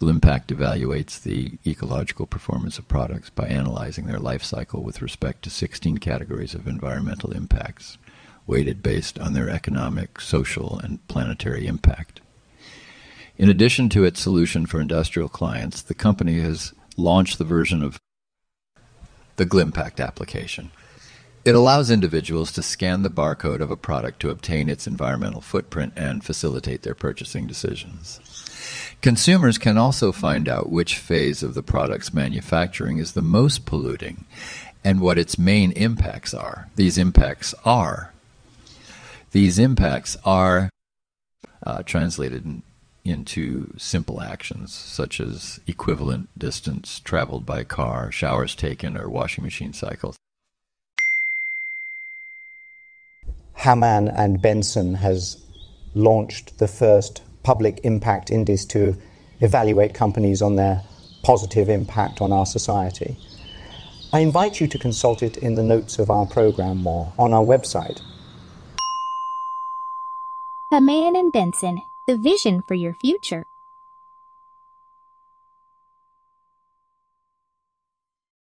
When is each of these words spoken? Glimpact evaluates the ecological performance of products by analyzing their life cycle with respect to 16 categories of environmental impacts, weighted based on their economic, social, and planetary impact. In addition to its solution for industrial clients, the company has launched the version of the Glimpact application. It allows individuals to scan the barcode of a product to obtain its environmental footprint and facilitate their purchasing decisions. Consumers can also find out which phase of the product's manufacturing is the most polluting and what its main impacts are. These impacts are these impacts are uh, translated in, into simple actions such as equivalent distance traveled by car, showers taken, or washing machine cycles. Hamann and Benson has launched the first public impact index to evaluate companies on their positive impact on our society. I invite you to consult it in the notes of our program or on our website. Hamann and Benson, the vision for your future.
Glimpact 0.00 0.46
evaluates 0.46 1.22
the 1.22 1.58
ecological 1.66 2.24
performance 2.24 2.78
of 2.78 2.88
products 2.88 3.28
by 3.28 3.46
analyzing 3.48 4.06
their 4.06 4.18
life 4.18 4.42
cycle 4.42 4.82
with 4.82 5.02
respect 5.02 5.42
to 5.42 5.50
16 5.50 5.98
categories 5.98 6.54
of 6.54 6.66
environmental 6.66 7.32
impacts, 7.32 7.98
weighted 8.46 8.82
based 8.82 9.18
on 9.18 9.34
their 9.34 9.50
economic, 9.50 10.18
social, 10.18 10.78
and 10.78 11.06
planetary 11.06 11.66
impact. 11.66 12.22
In 13.36 13.50
addition 13.50 13.90
to 13.90 14.04
its 14.04 14.20
solution 14.20 14.64
for 14.64 14.80
industrial 14.80 15.28
clients, 15.28 15.82
the 15.82 15.94
company 15.94 16.40
has 16.40 16.72
launched 16.96 17.36
the 17.36 17.44
version 17.44 17.82
of 17.82 17.98
the 19.36 19.44
Glimpact 19.44 20.02
application. 20.02 20.70
It 21.44 21.54
allows 21.54 21.90
individuals 21.90 22.52
to 22.52 22.62
scan 22.62 23.02
the 23.02 23.10
barcode 23.10 23.60
of 23.60 23.70
a 23.70 23.76
product 23.76 24.20
to 24.20 24.30
obtain 24.30 24.68
its 24.68 24.86
environmental 24.86 25.40
footprint 25.40 25.92
and 25.96 26.24
facilitate 26.24 26.82
their 26.82 26.94
purchasing 26.94 27.46
decisions. 27.46 28.20
Consumers 29.00 29.56
can 29.56 29.78
also 29.78 30.12
find 30.12 30.48
out 30.48 30.70
which 30.70 30.98
phase 30.98 31.42
of 31.42 31.54
the 31.54 31.62
product's 31.62 32.12
manufacturing 32.12 32.98
is 32.98 33.12
the 33.12 33.22
most 33.22 33.64
polluting 33.64 34.26
and 34.84 35.00
what 35.00 35.18
its 35.18 35.38
main 35.38 35.72
impacts 35.72 36.34
are. 36.34 36.68
These 36.76 36.98
impacts 36.98 37.54
are 37.64 38.12
these 39.32 39.58
impacts 39.60 40.16
are 40.24 40.70
uh, 41.62 41.82
translated 41.84 42.44
in, 42.44 42.62
into 43.04 43.72
simple 43.78 44.20
actions 44.20 44.74
such 44.74 45.20
as 45.20 45.60
equivalent 45.66 46.28
distance 46.36 47.00
traveled 47.00 47.46
by 47.46 47.62
car, 47.62 48.10
showers 48.10 48.54
taken, 48.54 48.96
or 48.96 49.08
washing 49.08 49.44
machine 49.44 49.72
cycles. 49.72 50.16
Hamann 53.54 54.08
and 54.08 54.42
Benson 54.42 54.94
has 54.94 55.42
launched 55.94 56.58
the 56.58 56.68
first 56.68 57.22
public 57.42 57.80
impact 57.84 58.30
index 58.30 58.64
to 58.66 58.96
evaluate 59.40 59.94
companies 59.94 60.42
on 60.42 60.56
their 60.56 60.82
positive 61.22 61.68
impact 61.68 62.20
on 62.20 62.32
our 62.32 62.46
society. 62.46 63.16
I 64.12 64.20
invite 64.20 64.60
you 64.60 64.66
to 64.66 64.78
consult 64.78 65.22
it 65.22 65.36
in 65.36 65.54
the 65.54 65.62
notes 65.62 65.98
of 65.98 66.10
our 66.10 66.26
program 66.26 66.86
or 66.86 67.12
on 67.18 67.32
our 67.32 67.44
website. 67.44 68.00
Hamann 70.70 71.16
and 71.16 71.32
Benson, 71.32 71.82
the 72.06 72.16
vision 72.16 72.62
for 72.62 72.74
your 72.74 72.94
future. 72.94 73.46